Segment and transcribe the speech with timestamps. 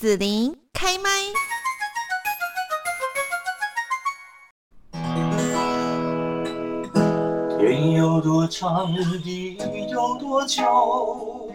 [0.00, 1.10] 紫琳开麦。
[7.58, 9.58] 天有多长，地
[9.90, 11.52] 有多久？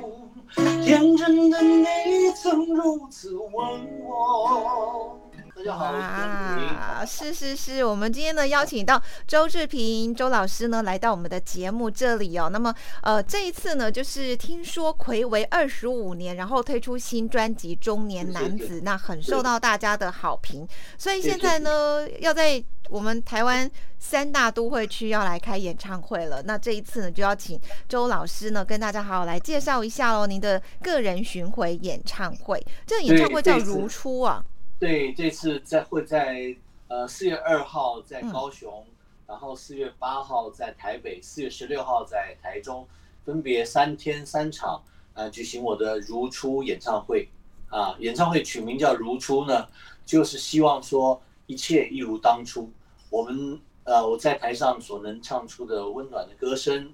[0.84, 5.20] 天真的你曾如此问我。
[5.56, 12.50] 大家好，啊，是是是，我们今天呢邀请到周志平周老师呢来到我们的节目这里哦。
[12.52, 20.68] 那么呃这一次呢就是听说魁为二十五年，然后推出新专辑《中年男子》，那很受到大家的好评。
[20.98, 26.44] 所以现在呢要在我们台湾三大都会区要来开演唱会了。
[26.44, 32.62] 那这一次呢就要请周老师呢跟大家好好来介绍一下喽，您的个人巡回演唱会。
[32.86, 34.44] 这个演唱会叫如初啊。
[34.78, 36.54] 对，这次在会在
[36.90, 38.94] 呃四月二号在高雄，嗯、
[39.26, 42.86] 然后四月八号在台北，四月十六号在台中，
[43.24, 47.30] 分别三天三场呃举行我的如初演唱会
[47.70, 47.96] 啊。
[48.00, 49.66] 演唱会取名叫如初呢，
[50.06, 52.70] 就是希望说一切一如当初，
[53.10, 56.94] 我们呃我在台上所能唱出的温暖的歌声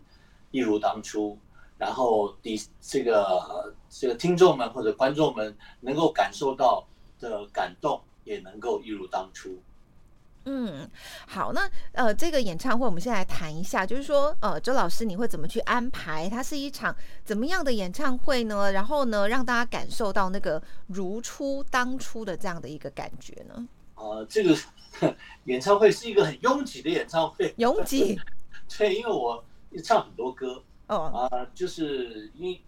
[0.51, 1.35] 一如当初，
[1.79, 6.85] 然后底这个这个听众们或者观众们能够感受到。
[7.21, 9.61] 的感动也能够一如当初。
[10.45, 10.89] 嗯，
[11.27, 16.27] 好，那呃，这个演唱会我们先来谈一下，就是说，呃，周老师你会怎么去安排？
[16.27, 18.71] 它是一场怎么样的演唱会呢？
[18.71, 23.67] 然后呢，让大家感受到那个如初当初的这样的一个感觉呢？
[23.93, 24.57] 呃，这个
[25.43, 28.19] 演唱会是一个很拥挤的演唱会，拥挤。
[28.75, 29.43] 对，因为我
[29.83, 32.59] 唱很多歌哦，啊、呃，就是因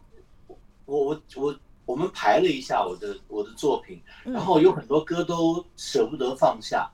[0.46, 1.60] 我我我。
[1.86, 6.90] 我我们排了一下我的我的作品，然后有很多歌都舍不得放下，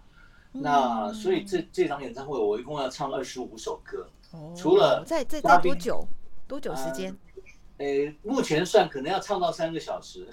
[0.53, 6.05] 嗯、那所以这这场演唱会我一共要唱二十五首歌，哦、除了在在在多久？
[6.47, 7.17] 多久时间？
[7.77, 10.27] 呃，诶，目前算可能要唱到三个小时，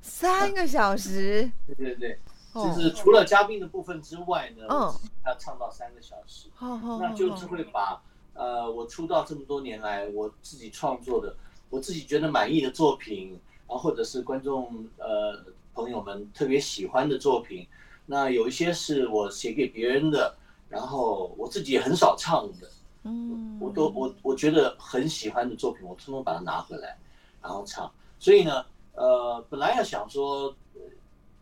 [0.00, 2.18] 三个小时， 对对对，
[2.54, 4.94] 就是除了嘉宾的部分之外呢，嗯、哦，
[5.26, 8.00] 要唱到三个小时，哦、那就是会把
[8.34, 11.34] 呃我出道这么多年来我自己创作的
[11.70, 13.36] 我自己觉得满意的作品。
[13.66, 15.44] 啊，或者是观众呃
[15.74, 17.66] 朋友们特别喜欢的作品，
[18.06, 20.36] 那有一些是我写给别人的，
[20.68, 22.70] 然后我自己也很少唱的，
[23.02, 26.96] 嗯，我都我我觉得很喜欢的作品，我通通把它拿回来，
[27.42, 27.92] 然后唱。
[28.18, 30.54] 所以呢，呃，本来要想说，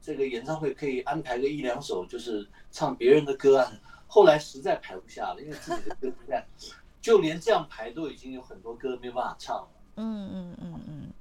[0.02, 3.72] 这个演唱会可以安排个一两首，就是唱别人的歌啊，
[4.08, 6.44] 后来实在排不下了，因为自己的歌不在，
[7.00, 9.68] 就连这样排都已经有很多歌没有办法唱了。
[9.96, 11.12] 嗯嗯嗯嗯。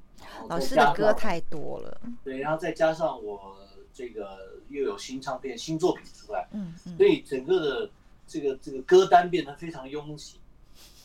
[0.50, 3.56] 老师的歌太多了，对，然后再加上我
[3.94, 7.90] 这个又有新唱片、新作品出来，嗯，嗯，所以整个的
[8.28, 10.40] 这个这个歌单变得非常拥挤，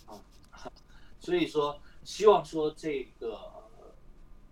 [0.06, 0.18] 啊，
[1.20, 3.38] 所以说希望说这个，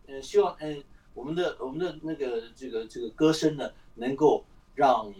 [0.06, 0.82] 呃，希望嗯，
[1.14, 4.44] 我们的我们的那个这个这个歌声呢，能够
[4.74, 5.12] 让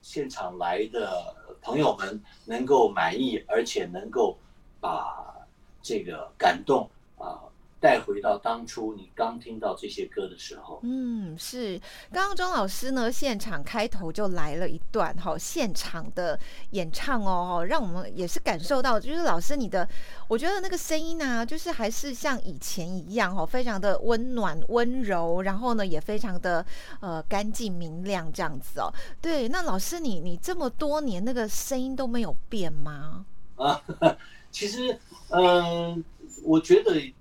[0.00, 4.36] 现场来的朋友们能够满意，而且能够
[4.80, 5.34] 把
[5.80, 7.40] 这个感动啊。
[7.82, 11.76] 带回到当初你刚听到这些歌的时候，嗯，是
[12.12, 16.38] 刚刚钟老师呢，现场开头就来了一段哈，现场的
[16.70, 19.86] 演唱哦，让我们也是感受到，就是老师你的，
[20.28, 26.64] 我觉得那个声音呢、啊，就是还是像以前一样哈，非常的温暖温柔，然后呢也非常的
[27.00, 28.94] 呃干净明亮这样子哦。
[29.20, 33.26] 对，那老师你你这么多年那个声音都没有变吗？
[33.56, 33.82] 啊，
[34.52, 34.96] 其实
[35.30, 35.98] 嗯、呃，
[36.44, 37.12] 我觉得。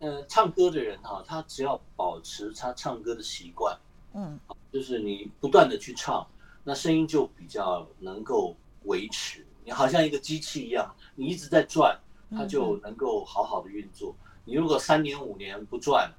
[0.00, 3.78] 呃，唱歌的人哈，他只要保持他唱歌的习惯，
[4.12, 4.38] 嗯，
[4.70, 6.26] 就是你不断的去唱，
[6.62, 9.46] 那声音就比较能够维持。
[9.64, 11.98] 你好像一个机器一样，你一直在转，
[12.30, 14.14] 它就能够好好的运作。
[14.44, 16.12] 你如果三年五年不转，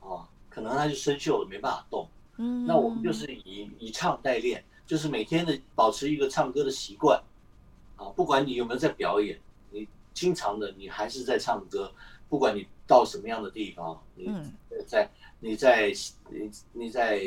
[0.00, 2.08] 啊，可能它就生锈了，没办法动。
[2.38, 7.22] 嗯，那我们就是以以唱代练，就是每天的保持一个唱歌的习惯，
[7.96, 9.38] 啊，不管你有没有在表演，
[9.70, 11.92] 你经常的你还是在唱歌。
[12.28, 14.30] 不管你到什么样的地方，你
[14.86, 15.10] 在
[15.40, 15.92] 你在
[16.30, 17.20] 你你在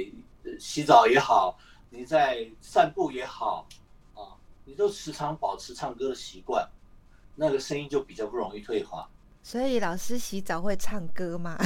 [0.59, 1.57] 洗澡也好，
[1.89, 3.67] 你在散步也好，
[4.13, 6.67] 啊，你都时常保持唱歌的习惯，
[7.35, 9.09] 那个声音就比较不容易退化。
[9.41, 11.57] 所以老师洗澡会唱歌吗？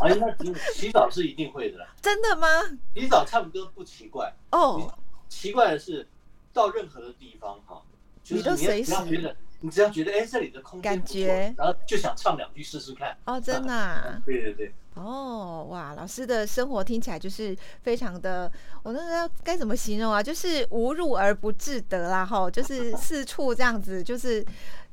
[0.00, 1.86] 哎，那洗澡是一定会的。
[2.00, 2.46] 真的吗？
[2.94, 4.94] 洗澡唱歌不奇怪哦。
[5.28, 6.08] 奇怪的是，
[6.52, 7.82] 到任何的地方哈，
[8.22, 9.36] 就是你不要觉得。
[9.60, 13.16] 你只要觉得哎，这里的空间不错，感觉，然后就想唱两句试试看。
[13.24, 14.22] 哦， 真的啊？
[14.26, 14.72] 对对对。
[14.94, 18.50] 哦，哇，老师的生活听起来就是非常的，
[18.82, 20.20] 我那个该怎么形容啊？
[20.22, 24.44] 就是无入而不自得啦，哈， 就是四处这样子，就是，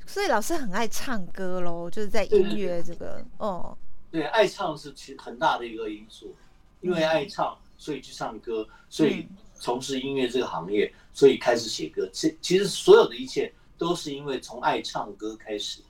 [0.05, 3.75] 所以老师很爱唱歌喽，就是在音乐这个，哦。
[4.11, 6.35] 对，爱唱是其实很大的一个因素，
[6.81, 12.07] 因为爱唱，所以去唱歌，所以从事音乐这个行业，所以开始写歌。
[12.13, 15.81] 其其实所有的一切都是因为从爱唱歌开始。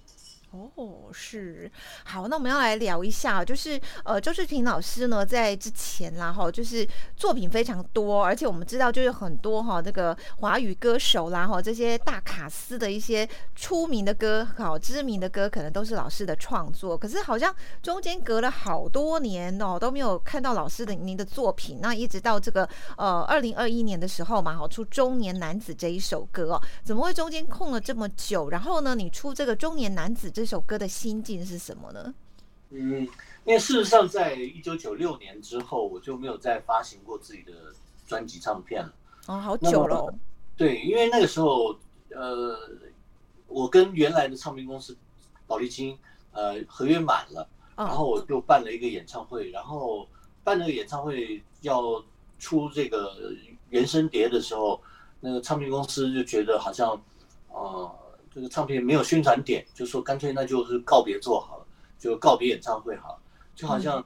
[0.76, 1.70] 哦，是
[2.06, 6.88] 好，那我们要来聊一下，就是呃，周志平老师呢，在之前啦哈，就是
[7.18, 16.98] 作品非常多，而且我们知道，就是很多哈，这个华语歌手啦哈，这些大卡司的一些出名的歌，好知名的歌，可能都是老师的创作。
[16.98, 21.80] 可是好像中间隔了好多年哦，都没有看到老师的您的作品。
[21.82, 28.50] 那一直到这个呃二零二一年的时候嘛，好出《中年男子》这一首歌哦，怎么会中间空了这么久？
[28.50, 30.45] 然后呢，你出这个《中年男子》这。
[30.46, 32.14] 这首歌的心境是什么呢？
[32.70, 33.02] 嗯，
[33.46, 37.52] 因为事实上，在一九九六年之后，我就没有再发行过自己的
[38.06, 38.94] 专辑唱片了。
[39.26, 40.14] 哦，好久了。
[40.56, 41.76] 对，因为那个时候，
[42.12, 42.56] 呃，
[43.48, 44.96] 我跟原来的唱片公司
[45.48, 45.98] 宝丽金，
[46.32, 50.08] 呃，合约满了，然后我就办了一个演唱会，然后
[50.44, 51.82] 办那个演唱会要
[52.38, 53.34] 出这个
[53.72, 54.80] 原声碟的时候，
[55.22, 56.92] 那个唱片公司就觉得好像，
[57.50, 57.92] 呃。
[58.36, 61.66] 这个唱片没有宣传点，就说干脆那就是告别做好了，
[61.98, 63.20] 就告别演唱会好了，
[63.56, 64.06] 就好像，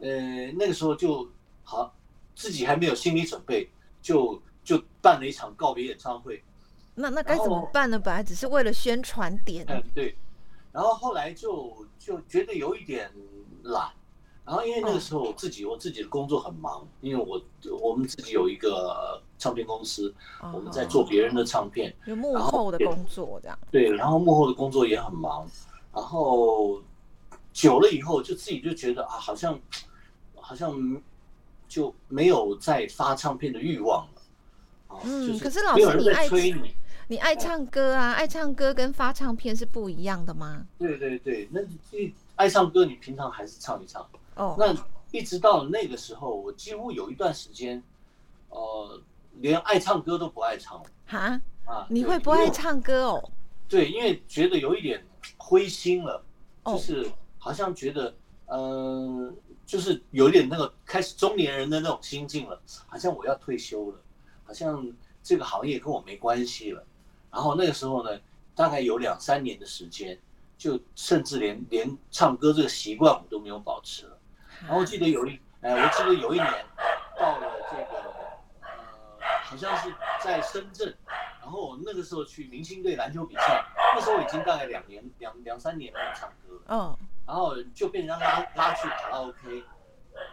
[0.00, 1.30] 呃，那个时候就
[1.62, 1.94] 好，
[2.34, 3.70] 自己还没有心理准备，
[4.02, 6.42] 就就办了一场告别演唱会。
[6.96, 7.96] 那那该怎么办呢？
[7.96, 9.64] 本来只是为了宣传点。
[9.68, 10.16] 嗯，对。
[10.72, 13.08] 然后后来就就觉得有一点
[13.62, 13.88] 懒。
[14.48, 17.38] 然后因为那个时候我自己我自己的工作很忙，因为我
[17.82, 20.14] 我们自己有一个唱片公司，
[20.54, 23.58] 我们在做别人的唱片，有幕后的工作这样。
[23.70, 25.46] 对，然后幕后的工作也很忙，
[25.92, 26.80] 然后
[27.52, 29.60] 久了以后就自己就觉得啊，好像
[30.34, 30.98] 好像
[31.68, 35.02] 就没有再发唱片的欲望了。
[35.04, 36.74] 嗯，可是老师你爱催你，
[37.08, 40.64] 你爱唱歌啊，爱唱歌跟发唱片是不一样的吗？
[40.78, 41.60] 对对对，那
[41.90, 44.08] 你爱唱歌，你平常还是唱一唱。
[44.38, 44.74] 哦，那
[45.10, 47.82] 一直到那个时候，我几乎有一段时间，
[48.50, 49.00] 呃，
[49.34, 50.90] 连爱唱歌都不爱唱了。
[51.06, 53.30] 哈啊，你会不爱唱歌哦？
[53.68, 55.04] 对，因为觉得有一点
[55.36, 56.22] 灰心了，
[56.64, 58.14] 就是好像觉得，
[58.46, 59.34] 嗯、呃，
[59.66, 64.00] 就是有一点那个开始中年人的那种心境了，好像我要退休了，
[64.44, 64.86] 好像
[65.22, 66.84] 这个行业跟我没关系了。
[67.30, 68.18] 然后那个时候呢，
[68.54, 70.18] 大概有两三年的时间，
[70.56, 74.17] 就甚至连连唱歌这个习惯我都没有保持了。
[74.62, 76.64] 然后我记得有一，哎，我记得有一年
[77.18, 77.98] 到了这个，
[78.60, 78.68] 呃，
[79.42, 80.94] 好像是在深圳，
[81.40, 83.64] 然后我那个时候去明星队篮球比赛，
[83.94, 86.96] 那时候已经大概两年两两三年没有唱歌了，嗯，
[87.26, 89.64] 然后就被人家拉拉去卡拉 OK，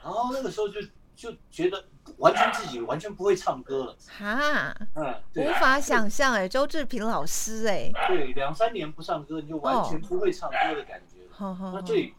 [0.03, 0.81] 然后那个时候就
[1.15, 1.85] 就觉得
[2.17, 12.13] 完全自己完全不会唱歌了，哈，嗯，无法想象哎，周志平老师哎，对，两三年不唱歌你就完全不会唱歌的感觉，那最。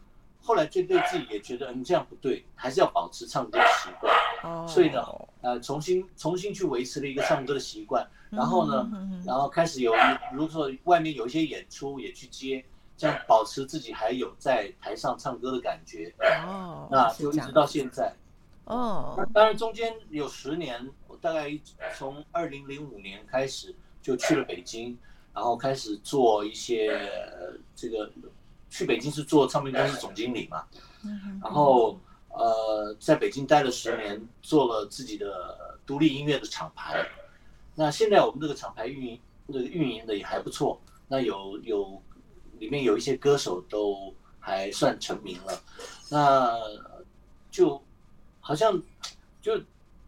[0.47, 4.65] 后来就对自己也觉得，嗯，这样不对，还是要保持唱歌的习惯。
[4.65, 5.03] 所以呢，
[5.41, 8.07] 呃，重新重新去维持了一个唱歌的习惯。
[8.29, 8.89] 然后呢，
[9.25, 9.93] 然后开始有，
[10.31, 12.63] 如果说外面有一些演出也去接，
[12.95, 16.13] 这样保持自己还有在台上唱歌的感觉。
[16.47, 18.13] 哦，那就一直到现在。
[18.63, 21.51] 哦，那当然中间有十年，我大概
[21.93, 24.97] 从二零零五年开始就去了北京，
[25.33, 26.97] 然后开始做一些
[27.75, 28.09] 这个。
[28.69, 30.63] 去北京是做唱片公司总经理嘛，
[31.41, 31.99] 然后
[32.29, 37.03] 呃，在北京待了十年，做了自己的独立音乐的厂牌。
[37.73, 40.79] 那现在我们这个厂牌运营，那个运营的也还不错。
[41.07, 42.01] 那有有
[42.59, 45.61] 里面有一些歌手都还算成名了。
[46.09, 46.59] 那
[47.49, 47.81] 就
[48.39, 48.79] 好像
[49.41, 49.59] 就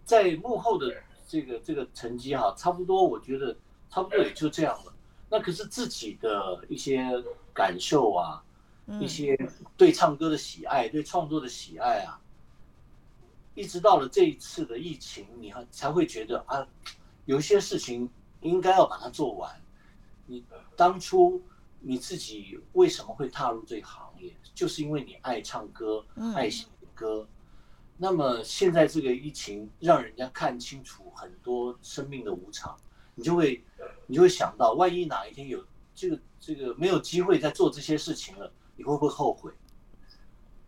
[0.05, 0.93] 在幕后的
[1.27, 3.55] 这个这个成绩哈，差不多我觉得
[3.89, 4.93] 差不多也就这样了。
[5.29, 7.07] 那可是自己的一些
[7.53, 8.43] 感受啊。
[8.99, 9.37] 一些
[9.77, 12.19] 对唱歌的喜爱，对创作的喜爱啊，
[13.53, 16.67] 一直到了这一次的疫情，你还才会觉得啊，
[17.25, 18.09] 有些事情
[18.41, 19.61] 应该要把它做完。
[20.25, 20.43] 你
[20.75, 21.41] 当初
[21.79, 24.33] 你自己为什么会踏入这个行业？
[24.55, 26.05] 就是因为你爱唱歌，
[26.35, 26.65] 爱写
[26.95, 27.27] 歌。
[27.97, 32.77] 那么现在这个疫情让人家看清楚很多生命的无常，
[33.13, 33.63] 你就会
[34.07, 38.51] 你就会想到，万一哪一天有这个这个没有机会再做这些事情了。
[38.79, 39.51] 你会不会后悔？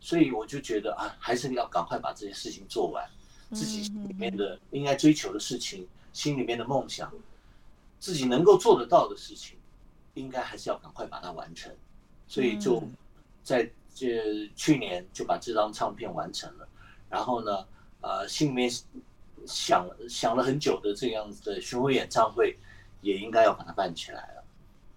[0.01, 3.09] 所以我就觉得啊，还是要赶快把这些事情做完，
[3.53, 7.09] 自己心里面的应该追求的事情，心里面的梦想，
[8.01, 9.57] 自己能够做得到的事情，
[10.15, 11.73] 应该还是要赶快把它完成。
[12.27, 12.83] 所以就
[13.43, 16.67] 在这去年就把这张唱片完成了，
[17.09, 17.65] 然后呢，
[18.01, 18.69] 呃，心里面
[19.47, 22.57] 想想了很久的这样子的巡回演唱会，
[23.01, 24.40] 也应该要把它办起来了。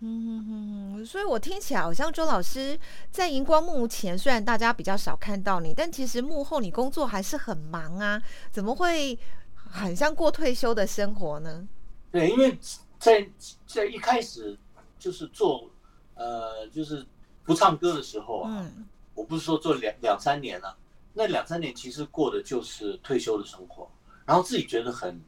[0.06, 2.78] 嗯嗯嗯，所以我听起来好像周老师
[3.10, 8.20] 在荧光幕前，虽然大家比较少看到你，但其实幕后你工作还是很忙啊，
[8.52, 9.18] 怎么会
[9.54, 11.66] 很像过退休的生活呢？
[12.12, 12.58] 对，因为
[12.98, 13.26] 在
[13.66, 14.58] 在一开始
[14.98, 15.70] 就是做
[16.14, 17.04] 呃，就是
[17.42, 20.76] 不唱歌的时候啊，嗯、我不是说做两两三年了、啊，
[21.14, 23.90] 那两三年其实过的就是退休的生活，
[24.26, 25.18] 然后自己觉得很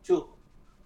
[0.00, 0.20] 就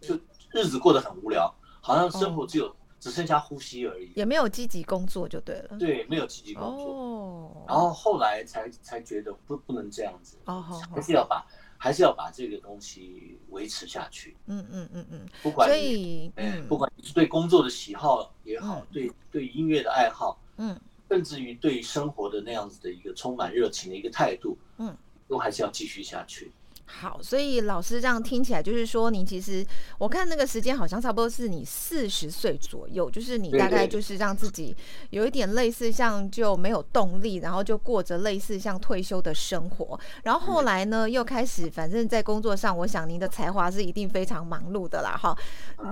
[0.00, 0.18] 就
[0.52, 2.74] 日子过得很无聊，好像生活只有。
[3.04, 5.76] 只剩下呼吸而已，也没有积极工作就对了。
[5.78, 6.86] 对，没有积极工作。
[6.86, 7.64] 哦。
[7.68, 10.38] 然后后来才才觉得不不能这样子。
[10.46, 10.64] 哦。
[10.90, 11.46] 还是要把
[11.76, 14.34] 还是要把这个东西维持下去。
[14.46, 15.28] 嗯嗯嗯嗯。
[15.42, 20.80] 不管所以，嗯，不管你是对工作的喜好也好，对对音乐的爱好，嗯，
[21.10, 24.96] 甚至于对生活的那样子的一个充满热情的一个态度，嗯，
[25.28, 26.50] 都还是要继续下去。
[26.86, 29.66] 好，所以老师这样听起来就是说，你其实
[29.98, 34.76] 我看那个时间好像差不多是你四十岁左右，就是你大概就是让自己
[35.10, 39.98] 有一点类似像就没有动力，然后就过着类似像退休的生活。
[40.24, 45.16] 然后后来呢，又开始反正在工作上，我想您的才华是一定非常忙碌的啦。
[45.16, 45.36] 哈，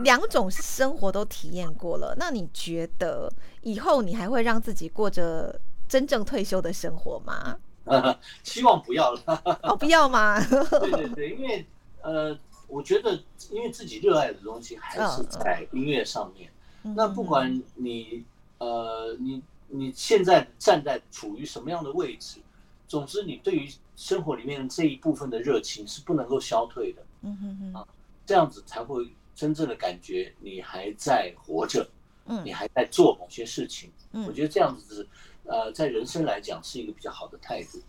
[0.03, 3.33] 两种生活都体验过了，那你觉得
[3.63, 5.59] 以后你还会让自己过着
[5.89, 7.57] 真正退休的生活吗？
[8.45, 9.59] 希望不要了。
[9.63, 10.41] 哦，不要吗？
[10.81, 11.67] 对对对，因为
[12.01, 13.21] 呃，我觉得
[13.51, 16.51] 因为自己热爱的东西还是在音乐上面。
[16.83, 18.25] 哦、那不管你
[18.59, 22.41] 呃，你你现在站在处于什么样的位置，
[22.87, 27.03] 总之你对于生活里面这一部分的热情是不能够消退的。
[27.23, 27.87] 嗯哼哼啊，
[28.25, 31.89] 这样子才会真正的感觉你还在活着，
[32.27, 33.91] 嗯，你还在做某些事情。
[34.13, 35.09] 嗯，我觉得这样子是。
[35.45, 37.81] 呃，在人生来讲是一个比较好的态度。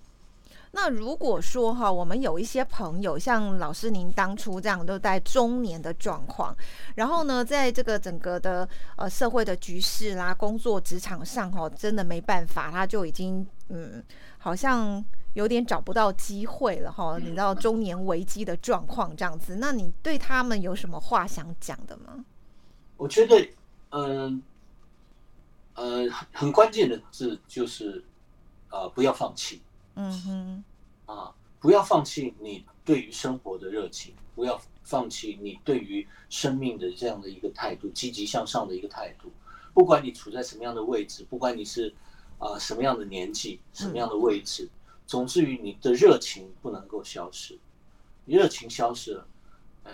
[0.75, 6.55] 那如果说哈，我们有一些朋友，像老师您当初这样都在中年的状况，
[6.95, 14.03] 然后呢，在这个整个的呃社会的局势啦、工作职场上哈，真的没办法，他就已经嗯，
[14.39, 15.05] 好像
[15.36, 17.19] 有点找不到机会了哈。
[17.19, 22.25] 你知道中年危机的状况这样子，那你对他们有什么话想讲的吗？
[22.98, 23.39] 我觉得，
[23.91, 24.01] 嗯。
[24.31, 24.41] 呃，
[26.32, 28.03] 很关键的字就是，
[28.70, 29.62] 呃，不要放弃。
[29.96, 30.63] 嗯哼，
[31.06, 39.32] 啊，不要放弃你对于生活的热情，不要放弃你对于生命的这样的一个态度，积极向上的一个态度。
[39.74, 41.94] 不管你处在什么样的位置，不管你是
[42.38, 44.70] 啊、呃、什么样的年纪，什么样的位置，
[45.08, 47.58] 总之于你的热情不能够消失。
[48.25, 49.27] 你热情消失了，
[49.84, 49.94] 呃，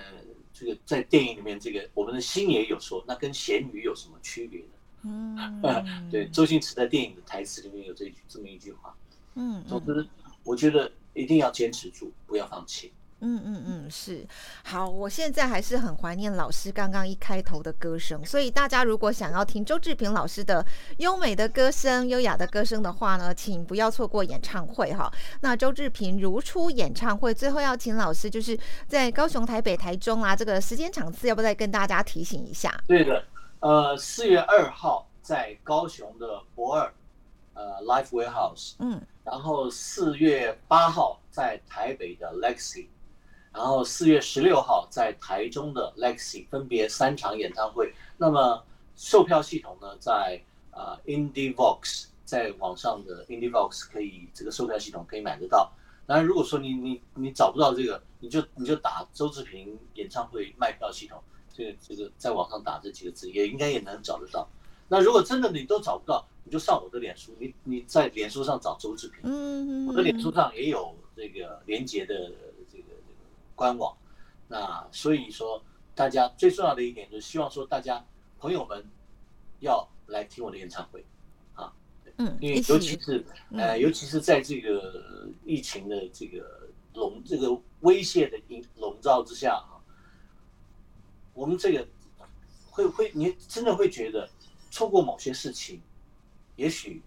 [0.54, 4.68] 这个在电影里面，这个我们的星爷有说，那跟咸鱼有什么区别呢？
[5.04, 5.64] 嗯，
[6.12, 8.94] 对，周星驰在电影的台词里面有这一句这么一句话。
[9.36, 10.08] 嗯，总之，
[10.44, 12.92] 我觉得一定要坚持住，不要放弃。
[13.22, 14.26] 嗯嗯嗯，是。
[14.64, 20.66] 好，我现在还是很怀念老师刚刚一开头的歌声，所以大家如果想要听周志平老师的
[21.00, 25.12] 优美的歌声、优雅的歌声的话呢，请不要错过演唱会哈。
[25.42, 32.74] 那周志平如初演唱会，最后要请老师就是在高雄、台北、台中啊，这个时间场次要不再跟大家提醒一下？
[32.88, 33.22] 对的。
[33.62, 36.94] 呃，四月二号在高雄的博尔，
[37.54, 42.88] 呃，Life Warehouse，嗯，然后四月八号在台北的 Lexi，
[43.52, 47.94] 然后四月十六号在台中的 Lexi，分别三场演唱会。
[48.18, 48.64] 那么
[48.96, 55.70] 售票系统呢，在呃 IndieVox，在网上的 IndieVox 可以这个售票系统可以买得到。
[56.08, 61.22] 当然，如果说你你你找不到这个，你就你就打周志平演唱会卖票系统。
[61.60, 64.48] 这个这个在网上打这几个字，也应该也能找得到。
[64.88, 72.16] 那如果真的你都找不到，你就上我的脸书，你你在脸书上找周志平，嗯嗯，我的脸书上也有这个连接的
[72.72, 73.20] 这个这个
[73.56, 73.96] 官网。
[74.48, 75.62] 那所以说，
[75.94, 78.04] 大家最重要的一点就是希望说，大家
[78.40, 78.84] 朋友们
[79.60, 81.06] 要来听我的演唱会
[81.54, 81.74] 啊，
[82.18, 89.76] 嗯，因为尤其是呃，尤其是在这个疫情的这个笼这个威胁的笼笼罩之下啊。
[91.40, 91.88] 我们这个
[92.70, 94.30] 会会，你真的会觉得
[94.70, 95.82] 错过某些事情，
[96.58, 97.02] 也许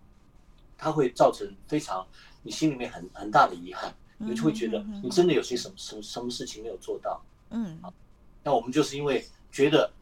[0.79, 2.07] 它会造成非常
[2.43, 7.23] 你心里面很很大的遗憾，你就会觉得你真的有些什么什么什么事情没有做到。
[7.51, 7.79] 嗯，
[8.43, 9.93] 那我们就是因为觉得，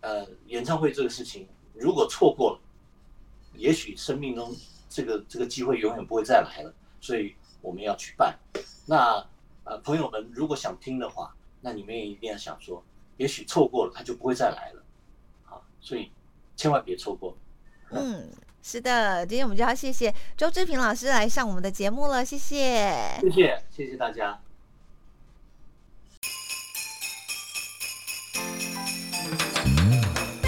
[0.00, 2.60] 呃，演唱会这个事情如果错过了，
[3.52, 4.56] 也许生命中
[4.88, 8.34] 这个这个机会永远不会再来了，所以我们要去办。
[8.86, 9.22] 那
[9.64, 12.82] 呃，朋友们如果想听的话，那你们也一定要想说。
[13.18, 14.82] 也许错过了，他就不会再来了，
[15.44, 16.10] 好，所以
[16.56, 17.36] 千万别错过。
[17.90, 18.28] 嗯，
[18.62, 24.40] 是的，今天我们就要谢谢周志平老师来上我们的节目了，谢谢，谢谢，谢谢大家。